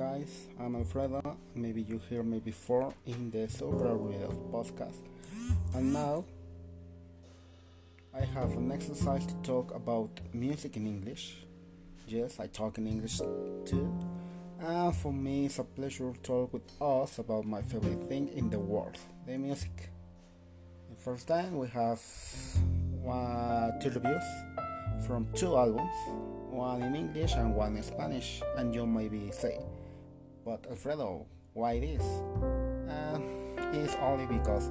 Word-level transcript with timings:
Guys, 0.00 0.48
I'm 0.58 0.76
Alfredo. 0.76 1.36
Maybe 1.54 1.82
you 1.82 2.00
heard 2.08 2.24
me 2.24 2.38
before 2.38 2.94
in 3.04 3.30
the 3.30 3.50
Super 3.50 3.94
Real 3.94 4.32
podcast. 4.50 5.02
And 5.74 5.92
now 5.92 6.24
I 8.14 8.24
have 8.24 8.52
an 8.56 8.72
exercise 8.72 9.26
to 9.26 9.34
talk 9.42 9.74
about 9.74 10.08
music 10.32 10.78
in 10.78 10.86
English. 10.86 11.44
Yes, 12.08 12.40
I 12.40 12.46
talk 12.46 12.78
in 12.78 12.86
English 12.86 13.18
too. 13.66 13.94
And 14.58 14.96
for 14.96 15.12
me, 15.12 15.44
it's 15.44 15.58
a 15.58 15.64
pleasure 15.64 16.14
to 16.14 16.18
talk 16.22 16.54
with 16.54 16.80
us 16.80 17.18
about 17.18 17.44
my 17.44 17.60
favorite 17.60 18.00
thing 18.08 18.28
in 18.28 18.48
the 18.48 18.58
world 18.58 18.96
the 19.26 19.36
music. 19.36 19.90
The 20.88 20.96
first 20.96 21.28
time 21.28 21.58
we 21.58 21.68
have 21.68 22.00
two 23.82 23.90
reviews 23.90 24.24
from 25.06 25.26
two 25.34 25.54
albums 25.58 25.92
one 26.50 26.82
in 26.82 26.96
English 26.96 27.34
and 27.34 27.54
one 27.54 27.76
in 27.76 27.82
Spanish, 27.82 28.42
and 28.56 28.74
you 28.74 28.86
maybe 28.86 29.30
say, 29.30 29.60
but 30.44 30.66
Alfredo, 30.68 31.26
why 31.52 31.80
this? 31.80 32.02
Uh, 32.88 33.20
it's 33.72 33.94
only 34.00 34.26
because 34.26 34.70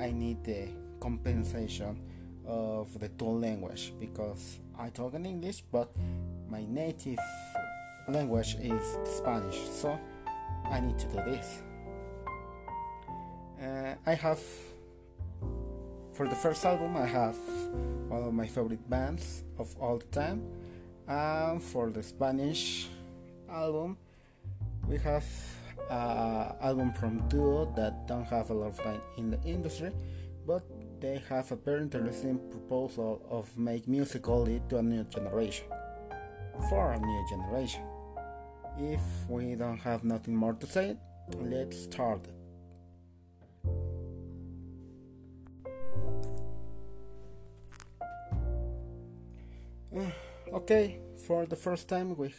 I 0.00 0.10
need 0.10 0.44
the 0.44 0.68
compensation 1.00 2.00
of 2.46 2.98
the 2.98 3.08
two 3.08 3.38
language 3.38 3.92
because 3.98 4.58
I 4.78 4.90
talk 4.90 5.14
in 5.14 5.26
English, 5.26 5.62
but 5.70 5.90
my 6.48 6.64
native 6.64 7.18
language 8.08 8.56
is 8.60 8.98
Spanish, 9.04 9.58
so 9.70 9.98
I 10.64 10.80
need 10.80 10.98
to 10.98 11.06
do 11.06 11.16
this. 11.26 11.62
Uh, 13.60 13.94
I 14.06 14.14
have 14.14 14.40
for 16.12 16.28
the 16.28 16.34
first 16.34 16.64
album, 16.64 16.96
I 16.96 17.06
have 17.06 17.36
one 18.08 18.22
of 18.22 18.34
my 18.34 18.46
favorite 18.46 18.88
bands 18.88 19.44
of 19.58 19.74
all 19.80 19.98
time 19.98 20.42
and 21.08 21.62
for 21.62 21.90
the 21.90 22.02
Spanish 22.02 22.88
album, 23.50 23.96
we 24.92 24.98
have 24.98 25.24
an 25.88 26.54
album 26.60 26.92
from 26.92 27.26
duo 27.28 27.64
that 27.74 28.06
don't 28.06 28.26
have 28.26 28.50
a 28.50 28.52
lot 28.52 28.66
of 28.66 28.76
time 28.76 29.00
in 29.16 29.30
the 29.30 29.40
industry, 29.42 29.90
but 30.46 30.62
they 31.00 31.22
have 31.30 31.50
a 31.50 31.56
very 31.56 31.80
interesting 31.80 32.38
proposal 32.50 33.24
of 33.30 33.56
make 33.56 33.88
music 33.88 34.28
only 34.28 34.60
to 34.68 34.76
a 34.76 34.82
new 34.82 35.02
generation, 35.04 35.64
for 36.68 36.92
a 36.92 36.98
new 36.98 37.26
generation. 37.30 37.82
If 38.78 39.00
we 39.30 39.54
don't 39.54 39.78
have 39.78 40.04
nothing 40.04 40.36
more 40.36 40.52
to 40.52 40.66
say, 40.66 40.96
let's 41.40 41.84
start. 41.84 42.26
Okay, 50.52 50.98
for 51.26 51.46
the 51.46 51.56
first 51.56 51.88
time 51.88 52.14
we 52.14 52.34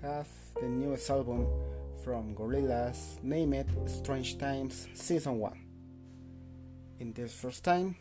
have 0.00 0.28
the 0.60 0.68
newest 0.68 1.10
album 1.10 1.46
from 2.02 2.34
Gorillaz, 2.34 3.22
name 3.22 3.52
it 3.52 3.66
Strange 3.86 4.38
Times 4.38 4.88
Season 4.94 5.38
1. 5.38 5.52
In 7.00 7.12
this 7.12 7.34
first 7.34 7.62
time, 7.62 7.94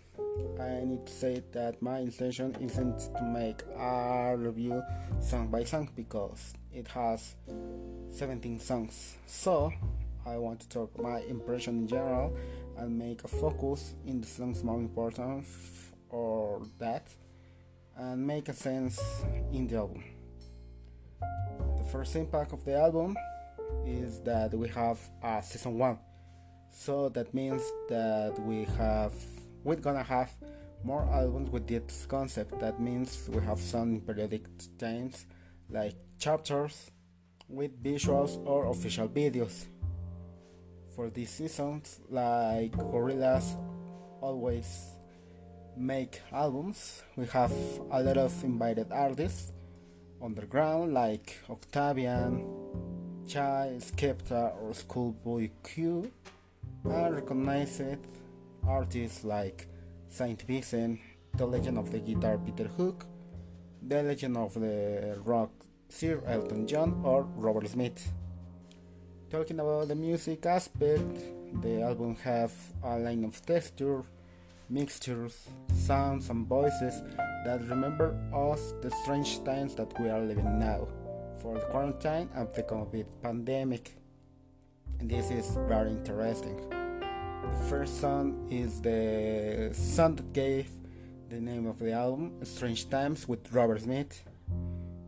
I 0.60 0.86
need 0.86 1.06
to 1.06 1.12
say 1.12 1.44
that 1.52 1.82
my 1.82 2.00
intention 2.00 2.56
isn't 2.62 3.14
to 3.18 3.24
make 3.24 3.62
a 3.78 4.36
review 4.38 4.82
song 5.22 5.50
by 5.50 5.66
song 5.66 5.90
because 5.96 6.54
it 6.72 6.88
has 6.90 7.36
17 8.12 8.62
songs. 8.62 9.18
So, 9.26 9.74
I 10.26 10.38
want 10.38 10.62
to 10.62 10.70
talk 10.70 10.98
my 11.02 11.20
impression 11.22 11.80
in 11.80 11.88
general 11.88 12.38
and 12.78 12.98
make 12.98 13.24
a 13.26 13.28
focus 13.28 13.96
in 14.06 14.22
the 14.22 14.28
songs 14.28 14.64
more 14.64 14.80
important 14.80 15.46
or 16.10 16.62
that 16.80 17.08
and 17.98 18.26
make 18.26 18.48
a 18.48 18.54
sense 18.54 19.02
in 19.52 19.68
the 19.68 19.76
album. 19.76 20.15
The 21.96 22.00
first 22.00 22.18
impact 22.18 22.52
of 22.52 22.66
the 22.66 22.78
album 22.78 23.16
is 23.86 24.20
that 24.24 24.54
we 24.54 24.68
have 24.68 25.00
a 25.24 25.42
season 25.42 25.78
one, 25.78 25.98
so 26.70 27.08
that 27.08 27.34
means 27.34 27.64
that 27.88 28.38
we 28.38 28.66
have 28.78 29.14
we're 29.64 29.78
gonna 29.78 30.04
have 30.04 30.30
more 30.84 31.08
albums 31.10 31.50
with 31.52 31.68
this 31.68 32.06
concept. 32.06 32.60
That 32.60 32.82
means 32.82 33.30
we 33.32 33.42
have 33.44 33.62
some 33.62 34.02
periodic 34.02 34.44
times 34.78 35.26
like 35.70 35.96
chapters 36.20 36.92
with 37.48 37.82
visuals 37.82 38.46
or 38.46 38.66
official 38.66 39.08
videos. 39.08 39.64
For 40.98 41.10
these 41.10 41.30
seasons, 41.30 42.02
like 42.10 42.74
Gorillaz 42.74 43.56
always 44.20 44.68
make 45.78 46.20
albums. 46.34 47.04
We 47.16 47.26
have 47.28 47.54
a 47.90 48.04
lot 48.04 48.18
of 48.18 48.44
invited 48.44 48.92
artists 48.92 49.55
underground 50.26 50.92
like 50.92 51.38
Octavian, 51.50 52.44
Chai, 53.28 53.78
Skepta, 53.78 54.54
or 54.60 54.74
Schoolboy 54.74 55.52
Q, 55.64 56.12
and 56.84 57.16
recognized 57.16 58.00
artists 58.68 59.24
like 59.24 59.68
Saint 60.10 60.42
Vincent, 60.42 61.00
The 61.36 61.46
Legend 61.46 61.78
of 61.78 61.92
the 61.92 62.00
Guitar 62.00 62.40
Peter 62.40 62.68
Hook, 62.68 63.06
The 63.84 64.02
Legend 64.02 64.38
of 64.38 64.56
the 64.56 65.20
Rock 65.24 65.52
Sir 65.90 66.22
Elton 66.26 66.66
John, 66.66 67.02
or 67.04 67.24
Robert 67.36 67.68
Smith. 67.68 68.12
Talking 69.30 69.60
about 69.60 69.90
the 69.90 69.96
music 69.96 70.46
aspect, 70.48 71.20
the 71.62 71.84
album 71.84 72.16
have 72.24 72.52
a 72.84 72.98
line 72.98 73.24
of 73.24 73.46
texture 73.46 74.04
mixtures, 74.70 75.50
sounds, 75.72 76.30
and 76.32 76.48
voices 76.48 77.02
that 77.46 77.62
remember 77.70 78.18
us 78.34 78.74
the 78.82 78.90
strange 79.04 79.44
times 79.44 79.76
that 79.76 80.00
we 80.00 80.10
are 80.10 80.20
living 80.20 80.60
now 80.60 80.88
for 81.42 81.54
the 81.54 81.66
quarantine 81.68 82.28
and 82.34 82.48
the 82.56 82.64
COVID 82.64 83.06
pandemic. 83.22 83.96
And 85.00 85.10
this 85.10 85.30
is 85.30 85.56
very 85.68 85.92
interesting. 85.92 86.58
The 86.70 87.66
first 87.70 88.02
song 88.02 88.48
is 88.50 88.82
the 88.82 89.70
song 89.74 90.16
that 90.16 90.34
gave 90.34 90.70
the 91.30 91.40
name 91.40 91.68
of 91.68 91.78
the 91.78 91.92
album, 91.92 92.34
Strange 92.44 92.90
Times 92.90 93.28
with 93.28 93.54
Robert 93.54 93.82
Smith. 93.82 94.24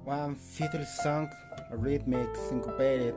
One 0.03 0.35
fiddly 0.35 0.85
song, 0.85 1.31
a 1.71 1.77
rhythmic 1.77 2.29
syncopated 2.35 3.15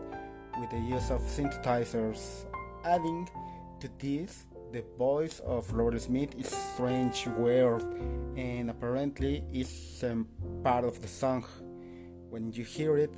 with 0.58 0.70
the 0.70 0.80
use 0.80 1.10
of 1.10 1.20
synthesizers, 1.20 2.46
adding 2.84 3.28
to 3.80 3.90
this 3.98 4.46
the 4.72 4.84
voice 4.96 5.40
of 5.40 5.72
Robert 5.72 6.00
Smith 6.00 6.34
is 6.38 6.48
strange, 6.48 7.26
weird, 7.26 7.82
and 8.36 8.70
apparently 8.70 9.44
it's 9.52 10.04
um, 10.04 10.28
part 10.62 10.84
of 10.84 11.00
the 11.02 11.08
song. 11.08 11.44
When 12.28 12.52
you 12.52 12.62
hear 12.62 12.96
it, 12.96 13.14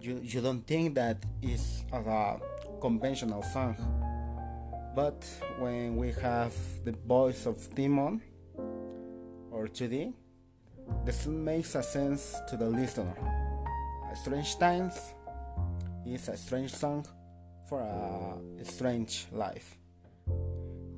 you, 0.00 0.20
you 0.22 0.40
don't 0.40 0.66
think 0.66 0.96
that 0.96 1.24
it's 1.42 1.84
a 1.92 2.38
conventional 2.80 3.42
song. 3.42 3.76
But 4.96 5.24
when 5.58 5.96
we 5.96 6.10
have 6.12 6.54
the 6.84 6.92
voice 6.92 7.46
of 7.46 7.72
Damon 7.74 8.20
or 9.50 9.68
2D, 9.68 10.12
the 11.04 11.12
song 11.12 11.44
makes 11.44 11.74
a 11.76 11.82
sense 11.82 12.36
to 12.48 12.56
the 12.56 12.68
listener. 12.68 13.14
A 14.10 14.16
Strange 14.16 14.58
Times 14.58 15.14
is 16.04 16.28
a 16.28 16.36
strange 16.36 16.72
song 16.74 17.06
for 17.68 17.80
a 17.80 18.64
strange 18.64 19.26
life. 19.30 19.78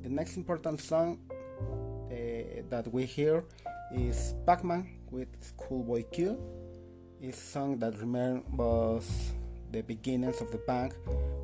The 0.09 0.15
next 0.15 0.39
important 0.39 0.81
song 0.81 1.19
uh, 1.31 2.65
that 2.71 2.89
we 2.91 3.05
hear 3.05 3.45
is 3.93 4.33
Pac-Man 4.47 4.89
with 5.11 5.29
Schoolboy 5.39 6.05
Q. 6.05 6.41
It's 7.21 7.37
a 7.37 7.47
song 7.47 7.79
that 7.81 7.93
remembers 8.01 9.05
the 9.71 9.83
beginnings 9.83 10.41
of 10.41 10.51
the 10.51 10.65
band 10.67 10.95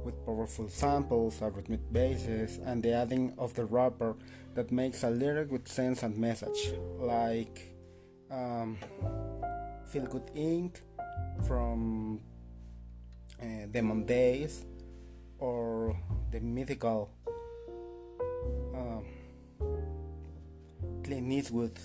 with 0.02 0.16
powerful 0.24 0.70
samples, 0.70 1.42
rhythmic 1.42 1.92
basses, 1.92 2.58
and 2.64 2.82
the 2.82 2.94
adding 2.94 3.34
of 3.36 3.52
the 3.52 3.66
rapper 3.66 4.16
that 4.54 4.72
makes 4.72 5.02
a 5.02 5.10
lyric 5.10 5.52
with 5.52 5.68
sense 5.68 6.02
and 6.02 6.16
message, 6.16 6.72
like 6.96 7.76
um, 8.30 8.78
Feel 9.88 10.06
Good 10.06 10.32
Inc. 10.34 10.80
from 11.46 12.18
uh, 13.42 13.66
Demon 13.70 14.06
Days 14.06 14.64
or 15.38 15.94
the 16.30 16.40
mythical 16.40 17.13
um, 18.74 19.04
Clint 21.02 21.32
Eastwood 21.32 21.78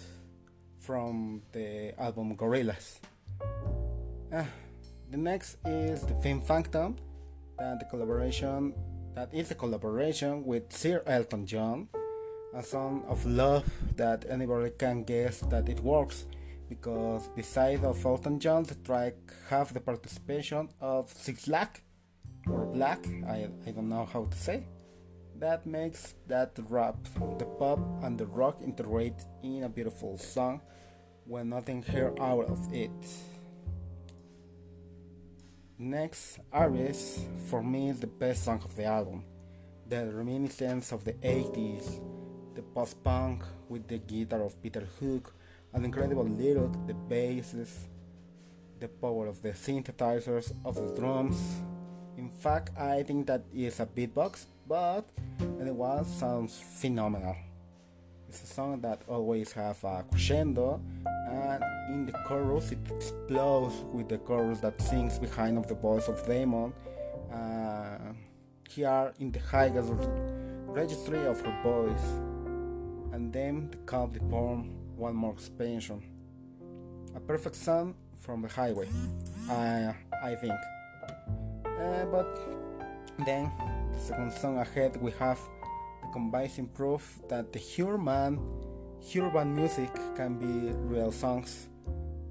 from 0.77 1.41
the 1.51 1.93
album 1.99 2.35
Gorillaz. 2.35 2.99
Uh, 4.31 4.43
the 5.09 5.17
next 5.17 5.57
is 5.65 6.01
the 6.01 6.13
Pink 6.15 6.45
Phantom, 6.45 6.95
that 7.57 7.79
the 7.79 7.85
collaboration 7.85 8.73
that 9.15 9.33
is 9.33 9.51
a 9.51 9.55
collaboration 9.55 10.45
with 10.45 10.71
Sir 10.71 11.03
Elton 11.05 11.45
John, 11.45 11.89
a 12.53 12.63
song 12.63 13.03
of 13.07 13.25
love 13.25 13.65
that 13.95 14.25
anybody 14.29 14.71
can 14.71 15.03
guess 15.03 15.39
that 15.49 15.67
it 15.67 15.79
works 15.81 16.25
because 16.69 17.27
besides 17.35 17.83
of 17.83 18.05
Elton 18.05 18.39
John, 18.39 18.63
the 18.63 18.75
track 18.75 19.15
have 19.49 19.73
the 19.73 19.79
participation 19.79 20.69
of 20.79 21.11
Six 21.11 21.45
Black 21.47 21.81
or 22.47 22.65
Black, 22.67 23.05
I, 23.27 23.49
I 23.65 23.71
don't 23.71 23.89
know 23.89 24.05
how 24.05 24.25
to 24.25 24.37
say 24.37 24.63
that 25.39 25.65
makes 25.65 26.15
that 26.27 26.51
rap, 26.67 26.97
the 27.37 27.45
pop, 27.45 27.79
and 28.03 28.17
the 28.17 28.25
rock 28.25 28.57
integrate 28.61 29.25
in 29.41 29.63
a 29.63 29.69
beautiful 29.69 30.17
song 30.17 30.61
when 31.25 31.49
nothing 31.49 31.81
here 31.81 32.13
out 32.19 32.45
of 32.45 32.73
it. 32.73 32.91
Next, 35.77 36.39
Aries, 36.53 37.23
for 37.49 37.63
me, 37.63 37.89
is 37.89 38.01
the 38.01 38.07
best 38.07 38.43
song 38.43 38.61
of 38.65 38.75
the 38.75 38.83
album. 38.83 39.23
The 39.87 40.11
reminiscence 40.11 40.91
of 40.91 41.05
the 41.05 41.13
80s, 41.13 42.03
the 42.53 42.61
post 42.61 43.01
punk 43.01 43.43
with 43.69 43.87
the 43.87 43.97
guitar 43.97 44.41
of 44.41 44.61
Peter 44.61 44.85
Hook, 44.99 45.33
an 45.71 45.85
incredible 45.85 46.27
lyric, 46.27 46.73
the 46.85 46.93
basses, 46.93 47.87
the 48.79 48.89
power 48.89 49.27
of 49.27 49.41
the 49.41 49.51
synthesizers, 49.51 50.51
of 50.65 50.75
the 50.75 50.93
drums. 50.99 51.39
In 52.17 52.29
fact, 52.29 52.77
I 52.77 53.03
think 53.03 53.27
that 53.27 53.45
is 53.53 53.79
a 53.79 53.85
beatbox, 53.85 54.45
but 54.69 55.09
anyway, 55.59 56.01
sounds 56.05 56.61
phenomenal. 56.79 57.35
It's 58.29 58.43
a 58.43 58.45
song 58.45 58.79
that 58.81 59.01
always 59.07 59.51
have 59.53 59.83
a 59.83 60.05
crescendo, 60.07 60.79
and 61.27 61.63
in 61.89 62.05
the 62.05 62.13
chorus 62.27 62.71
it 62.71 62.77
explodes 62.95 63.75
with 63.91 64.07
the 64.07 64.19
chorus 64.19 64.59
that 64.59 64.79
sings 64.79 65.17
behind 65.17 65.57
of 65.57 65.67
the 65.67 65.73
voice 65.73 66.07
of 66.07 66.23
Damon. 66.27 66.71
Uh, 67.33 68.13
here 68.69 69.11
in 69.19 69.31
the 69.31 69.39
highest 69.39 69.91
registry 70.67 71.25
of 71.25 71.41
her 71.41 71.63
voice, 71.63 72.07
and 73.11 73.33
then 73.33 73.71
the 73.71 73.77
calmly 73.77 74.19
form 74.29 74.69
one 74.95 75.15
more 75.15 75.33
expansion. 75.33 76.03
A 77.15 77.19
perfect 77.19 77.55
song 77.55 77.95
from 78.13 78.43
the 78.43 78.47
highway, 78.47 78.87
I, 79.49 79.95
I 80.21 80.35
think. 80.35 80.53
Uh, 81.65 82.05
but 82.05 82.37
then, 83.25 83.51
the 83.57 83.78
second 83.99 84.31
song 84.31 84.57
ahead, 84.57 84.99
we 85.01 85.11
have 85.19 85.39
the 86.01 86.07
convincing 86.13 86.67
proof 86.67 87.19
that 87.27 87.51
the 87.51 87.59
urban, 87.59 88.39
urban 89.17 89.55
music 89.55 89.93
can 90.15 90.39
be 90.39 90.71
real 90.87 91.11
songs 91.11 91.67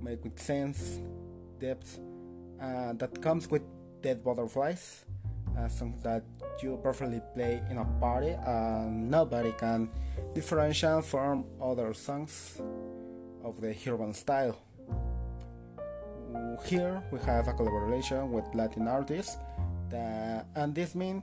made 0.00 0.22
with 0.24 0.38
sense, 0.40 1.00
depth, 1.58 1.98
uh, 2.60 2.94
that 2.94 3.20
comes 3.20 3.50
with 3.50 3.62
Dead 4.00 4.24
Butterflies, 4.24 5.04
uh, 5.58 5.68
songs 5.68 6.02
that 6.02 6.24
you 6.62 6.78
perfectly 6.82 7.20
play 7.34 7.62
in 7.70 7.78
a 7.78 7.84
party 8.00 8.30
and 8.46 9.10
nobody 9.10 9.52
can 9.52 9.90
differentiate 10.34 11.04
from 11.04 11.44
other 11.60 11.92
songs 11.94 12.60
of 13.44 13.60
the 13.60 13.76
urban 13.86 14.14
style. 14.14 14.56
Here 16.64 17.02
we 17.12 17.18
have 17.20 17.48
a 17.48 17.52
collaboration 17.52 18.32
with 18.32 18.44
Latin 18.54 18.88
artists, 18.88 19.36
that, 19.90 20.46
and 20.54 20.74
this 20.74 20.94
means 20.94 21.22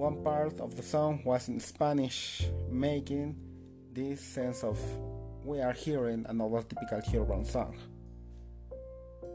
one 0.00 0.24
part 0.24 0.58
of 0.60 0.76
the 0.76 0.82
song 0.82 1.20
was 1.26 1.50
in 1.50 1.60
Spanish, 1.60 2.48
making 2.70 3.36
this 3.92 4.22
sense 4.22 4.64
of 4.64 4.80
we 5.44 5.60
are 5.60 5.74
hearing 5.74 6.24
another 6.26 6.62
typical 6.62 7.02
urban 7.20 7.44
song. 7.44 7.76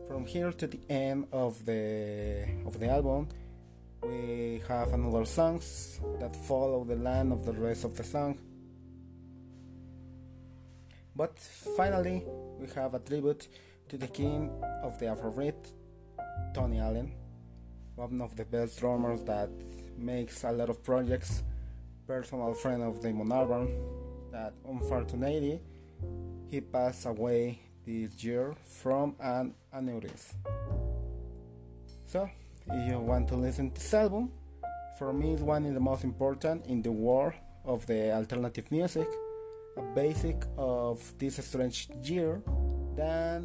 From 0.08 0.26
here 0.26 0.52
to 0.52 0.66
the 0.66 0.80
end 0.90 1.28
of 1.32 1.64
the 1.68 2.48
of 2.66 2.80
the 2.80 2.90
album, 2.90 3.30
we 4.02 4.64
have 4.68 4.92
another 4.92 5.26
songs 5.26 6.00
that 6.20 6.36
follow 6.48 6.84
the 6.84 6.96
line 6.96 7.32
of 7.32 7.46
the 7.46 7.54
rest 7.54 7.84
of 7.84 7.96
the 7.96 8.04
song. 8.04 8.36
But 11.16 11.38
finally, 11.78 12.26
we 12.58 12.66
have 12.74 12.96
a 12.96 13.00
tribute 13.00 13.48
to 13.90 13.98
the 13.98 14.08
king 14.08 14.50
of 14.82 14.98
the 14.98 15.06
Afrobeat, 15.14 15.62
Tony 16.56 16.80
Allen, 16.80 17.12
one 17.94 18.20
of 18.20 18.36
the 18.36 18.46
best 18.46 18.80
drummers 18.80 19.22
that 19.26 19.52
makes 19.98 20.44
a 20.44 20.52
lot 20.52 20.70
of 20.70 20.84
projects, 20.84 21.44
personal 22.08 22.54
friend 22.54 22.84
of 22.84 23.02
Damon 23.02 23.30
Albarn, 23.30 23.70
that 24.32 24.54
unfortunately 24.68 25.62
he 26.50 26.62
passed 26.62 27.06
away 27.06 27.60
this 27.86 28.24
year 28.24 28.56
from 28.82 29.16
an 29.20 29.54
aneurysm. 29.74 30.34
So, 32.06 32.30
if 32.68 32.88
you 32.88 33.00
want 33.00 33.28
to 33.30 33.36
listen 33.36 33.72
to 33.72 33.82
this 33.82 33.94
album, 33.94 34.32
for 34.98 35.14
me 35.14 35.34
it's 35.34 35.42
one 35.42 35.66
of 35.66 35.74
the 35.74 35.80
most 35.80 36.04
important 36.04 36.66
in 36.66 36.82
the 36.82 36.92
world 36.92 37.34
of 37.64 37.86
the 37.88 38.12
alternative 38.14 38.72
music, 38.72 39.08
a 39.78 39.82
basic 39.94 40.44
of 40.58 41.14
this 41.18 41.44
strange 41.46 41.90
year 42.04 42.42
that 42.96 43.44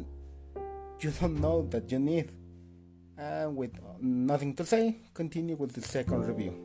you 0.99 1.11
don't 1.19 1.41
know 1.41 1.63
that 1.63 1.91
you 1.91 1.99
need. 1.99 2.31
And 3.21 3.55
with 3.55 3.77
nothing 4.01 4.55
to 4.55 4.65
say, 4.65 4.97
continue 5.13 5.55
with 5.55 5.73
the 5.73 5.81
second 5.83 6.25
review. 6.25 6.57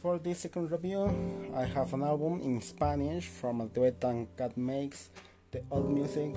For 0.00 0.16
this 0.16 0.38
second 0.38 0.72
review, 0.72 1.52
I 1.54 1.66
have 1.66 1.92
an 1.92 2.02
album 2.02 2.40
in 2.40 2.62
Spanish 2.62 3.26
from 3.26 3.60
a 3.60 3.66
duet 3.66 4.00
that 4.00 4.56
makes 4.56 5.10
the 5.50 5.60
old 5.70 5.92
music 5.92 6.34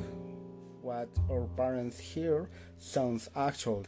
what 0.81 1.07
our 1.29 1.47
parents 1.55 1.99
hear 1.99 2.49
sounds 2.77 3.29
actual. 3.33 3.85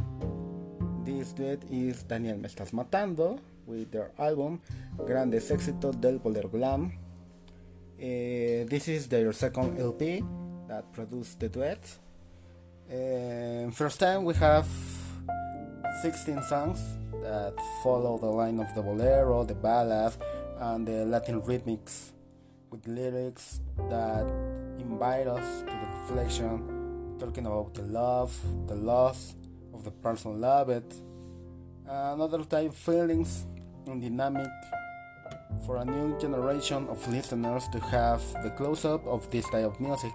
This 1.04 1.34
duet 1.34 1.64
is 1.70 2.04
Daniel 2.04 2.38
Me 2.38 2.48
Estás 2.48 2.72
Matando 2.72 3.42
with 3.66 3.92
their 3.92 4.12
album 4.18 4.62
Grandes 4.98 5.52
Éxitos 5.52 6.00
del 6.00 6.20
Bolero 6.20 6.50
Glam. 6.50 6.92
Uh, 7.98 8.66
this 8.68 8.88
is 8.88 9.08
their 9.08 9.32
second 9.34 9.80
LP 9.80 10.24
that 10.68 10.92
produced 10.94 11.40
the 11.40 11.50
duet. 11.50 11.80
Uh, 12.92 13.72
first 13.72 14.00
time 14.00 14.26
we 14.26 14.34
have 14.34 14.68
16 16.02 16.44
songs 16.44 16.80
that 17.22 17.54
follow 17.84 18.18
the 18.18 18.28
line 18.28 18.60
of 18.60 18.74
the 18.76 18.82
bolero, 18.82 19.44
the 19.46 19.56
ballad, 19.56 20.14
and 20.60 20.88
the 20.88 21.06
Latin 21.06 21.42
rhythmics 21.42 22.12
with 22.70 22.86
lyrics 22.88 23.62
that 23.90 24.26
invite 24.80 25.28
us 25.28 25.62
to 25.62 25.66
the 25.72 25.88
reflection, 26.02 27.16
talking 27.20 27.46
about 27.46 27.74
the 27.74 27.84
love, 27.84 28.36
the 28.68 28.76
loss 28.76 29.36
of 29.74 29.84
the 29.84 29.92
person 29.92 30.42
loved, 30.42 30.94
another 31.88 32.44
type 32.44 32.70
of 32.70 32.76
feelings 32.76 33.46
and 33.88 34.02
dynamic 34.02 34.52
for 35.66 35.78
a 35.78 35.86
new 35.86 36.20
generation 36.20 36.88
of 36.90 37.08
listeners 37.08 37.68
to 37.72 37.80
have 37.80 38.22
the 38.44 38.50
close-up 38.50 39.06
of 39.06 39.30
this 39.32 39.50
type 39.50 39.66
of 39.66 39.80
music, 39.80 40.14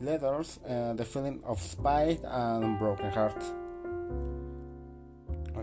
letters, 0.00 0.58
and 0.66 0.98
the 0.98 1.04
feeling 1.04 1.40
of 1.44 1.60
spite 1.60 2.20
and 2.24 2.78
broken 2.78 3.10
heart. 3.10 3.42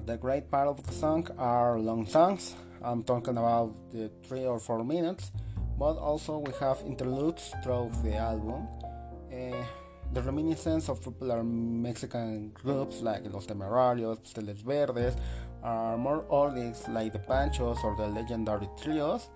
The 0.05 0.17
great 0.17 0.49
part 0.49 0.67
of 0.67 0.83
the 0.85 0.93
song 0.93 1.27
are 1.37 1.77
long 1.77 2.07
songs. 2.07 2.55
I'm 2.81 3.03
talking 3.03 3.37
about 3.37 3.75
the 3.91 4.09
three 4.27 4.45
or 4.45 4.59
four 4.59 4.83
minutes, 4.83 5.31
but 5.77 5.97
also 5.97 6.39
we 6.39 6.51
have 6.59 6.81
interludes 6.85 7.53
throughout 7.63 7.91
the 8.03 8.15
album. 8.15 8.67
Uh, 9.31 9.63
the 10.11 10.21
reminiscence 10.21 10.89
of 10.89 11.03
popular 11.03 11.43
Mexican 11.43 12.49
groups 12.49 13.01
like 13.01 13.31
Los 13.31 13.45
Temerarios, 13.45 14.33
Teles 14.33 14.63
Verdes, 14.63 15.15
are 15.63 15.97
more 15.97 16.23
oldies 16.29 16.87
like 16.87 17.13
the 17.13 17.19
Panchos 17.19 17.83
or 17.83 17.95
the 17.95 18.07
legendary 18.07 18.67
trios. 18.81 19.29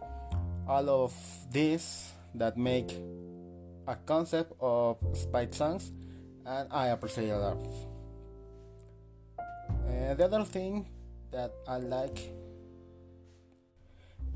All 0.67 0.89
of 0.89 1.13
these 1.51 2.11
that 2.35 2.57
make 2.57 2.95
a 3.87 3.95
concept 3.95 4.53
of 4.61 4.97
spite 5.13 5.53
songs, 5.53 5.91
and 6.45 6.71
I 6.71 6.87
appreciate 6.87 7.29
a 7.29 7.37
lot. 7.37 7.57
Uh, 9.87 10.13
the 10.13 10.25
other 10.25 10.43
thing 10.43 10.87
that 11.31 11.51
I 11.67 11.77
like, 11.77 12.31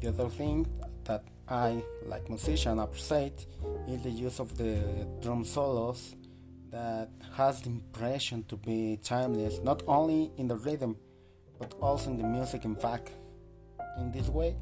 the 0.02 0.10
other 0.10 0.30
thing 0.30 0.68
that 1.06 1.24
I, 1.48 1.82
like 2.06 2.28
musician, 2.28 2.80
appreciate 2.80 3.46
is 3.88 4.04
the 4.04 4.10
use 4.10 4.40
of 4.40 4.58
the 4.58 5.08
drum 5.22 5.46
solos 5.46 6.16
that 6.70 7.10
has 7.36 7.62
the 7.62 7.70
impression 7.70 8.44
to 8.50 8.58
be 8.58 9.00
timeless, 9.02 9.60
not 9.64 9.82
only 9.88 10.32
in 10.38 10.50
the 10.50 10.58
rhythm, 10.58 10.98
but 11.60 11.74
also 11.82 12.10
in 12.10 12.18
the 12.18 12.24
music. 12.24 12.66
In 12.66 12.76
fact, 12.76 13.12
in 13.98 14.12
this 14.12 14.28
way, 14.30 14.56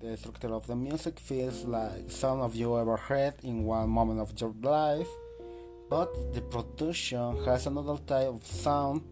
the 0.00 0.16
structure 0.16 0.54
of 0.54 0.66
the 0.66 0.76
music 0.76 1.18
feels 1.18 1.64
like 1.64 2.10
some 2.10 2.40
of 2.40 2.54
you 2.54 2.78
ever 2.78 2.96
heard 2.96 3.34
in 3.42 3.64
one 3.64 3.88
moment 3.88 4.20
of 4.20 4.40
your 4.40 4.54
life, 4.62 5.08
but 5.90 6.32
the 6.32 6.40
production 6.40 7.44
has 7.44 7.66
another 7.66 7.96
type 8.06 8.28
of 8.28 8.46
sound 8.46 9.02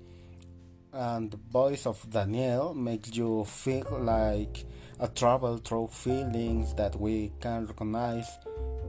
and 0.92 1.30
the 1.30 1.36
voice 1.36 1.86
of 1.86 2.08
Daniel 2.08 2.72
makes 2.72 3.14
you 3.14 3.44
feel 3.44 3.98
like 4.00 4.64
a 4.98 5.08
travel 5.08 5.58
through 5.58 5.88
feelings 5.88 6.74
that 6.74 6.98
we 6.98 7.32
can 7.38 7.66
recognize 7.66 8.38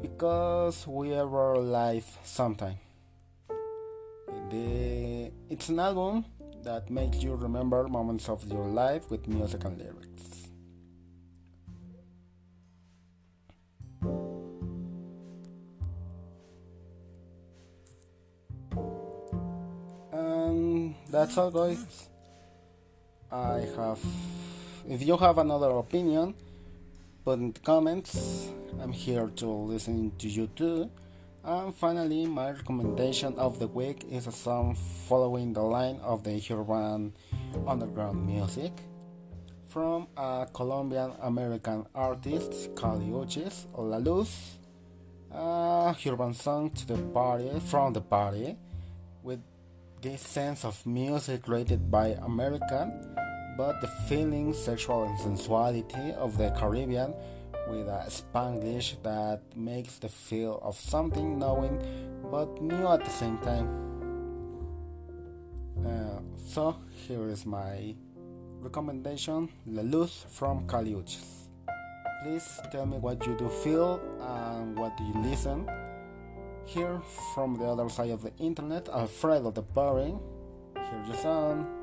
because 0.01 0.87
we 0.87 1.13
ever 1.13 1.57
live 1.57 2.05
sometime. 2.23 2.77
The, 4.49 5.31
it's 5.49 5.67
an 5.67 5.79
album 5.79 6.23
that 6.63 6.89
makes 6.89 7.17
you 7.23 7.35
remember 7.35 7.87
moments 7.87 8.29
of 8.29 8.45
your 8.51 8.67
life 8.67 9.09
with 9.09 9.27
music 9.27 9.63
and 9.65 9.77
lyrics. 9.77 10.47
And 20.11 20.95
that's 21.09 21.37
all, 21.37 21.51
guys. 21.51 22.09
I 23.31 23.67
have 23.75 23.99
If 24.87 25.03
you 25.03 25.17
have 25.17 25.37
another 25.37 25.71
opinion, 25.71 26.33
put 27.25 27.39
in 27.39 27.51
the 27.51 27.59
comments. 27.59 28.49
I'm 28.81 28.93
here 28.93 29.27
to 29.35 29.45
listen 29.45 30.13
to 30.17 30.29
you 30.29 30.47
too. 30.55 30.89
And 31.47 31.73
finally, 31.73 32.25
my 32.25 32.51
recommendation 32.51 33.39
of 33.39 33.57
the 33.57 33.67
week 33.67 34.03
is 34.11 34.27
a 34.27 34.33
song 34.33 34.75
following 35.07 35.53
the 35.53 35.61
line 35.61 35.97
of 36.03 36.25
the 36.25 36.43
urban 36.51 37.13
underground 37.65 38.27
music 38.27 38.73
from 39.69 40.09
a 40.17 40.45
Colombian 40.51 41.13
American 41.21 41.85
artist, 41.95 42.75
Kali 42.75 43.05
Uchis, 43.05 43.63
La 43.77 43.95
Luz, 43.95 44.57
a 45.31 45.95
urban 46.05 46.33
song 46.33 46.69
to 46.71 46.85
the 46.85 46.97
party, 47.13 47.49
from 47.61 47.93
the 47.93 48.01
party, 48.01 48.57
with 49.23 49.39
this 50.01 50.21
sense 50.21 50.65
of 50.65 50.85
music 50.85 51.43
created 51.43 51.89
by 51.89 52.07
American, 52.27 53.15
but 53.55 53.79
the 53.79 53.87
feeling, 54.09 54.53
sexual 54.53 55.05
and 55.05 55.17
sensuality 55.17 56.11
of 56.17 56.37
the 56.37 56.49
Caribbean 56.59 57.13
with 57.69 57.87
a 57.87 58.05
Spanglish 58.07 59.01
that 59.03 59.41
makes 59.55 59.99
the 59.99 60.09
feel 60.09 60.59
of 60.63 60.75
something 60.75 61.37
knowing 61.37 61.79
but 62.31 62.61
new 62.61 62.87
at 62.87 63.03
the 63.03 63.11
same 63.11 63.37
time. 63.39 63.67
Uh, 65.85 66.19
so 66.47 66.75
here 67.07 67.29
is 67.29 67.45
my 67.45 67.95
recommendation 68.59 69.49
La 69.65 69.83
Luz 69.83 70.25
from 70.29 70.65
Kali 70.67 70.93
Uchis. 70.93 71.49
Please 72.23 72.59
tell 72.71 72.85
me 72.85 72.97
what 72.97 73.25
you 73.25 73.35
do 73.37 73.47
feel 73.49 74.01
and 74.19 74.77
what 74.77 74.97
do 74.97 75.03
you 75.03 75.13
listen. 75.21 75.69
Here 76.65 76.99
from 77.33 77.57
the 77.57 77.65
other 77.65 77.89
side 77.89 78.09
of 78.09 78.23
the 78.23 78.35
internet, 78.37 78.89
Alfredo 78.89 79.51
the 79.51 79.61
Boring. 79.61 80.19
Here's 80.75 81.07
your 81.07 81.17
song. 81.17 81.76